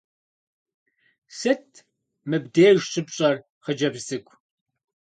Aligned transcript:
Сыт 1.37 1.67
м 2.29 2.31
ыбдеж 2.37 2.77
щыпщӀэр, 2.91 3.35
хъыджэбз 3.63 4.01
цӀыкӀу? 4.07 4.35